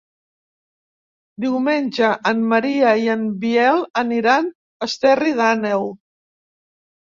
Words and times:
Diumenge 1.43 2.09
en 2.31 2.41
Maria 2.53 2.93
i 3.03 3.11
en 3.17 3.27
Biel 3.45 3.83
aniran 4.03 4.49
a 4.53 4.89
Esterri 4.89 5.37
d'Àneu. 5.43 5.87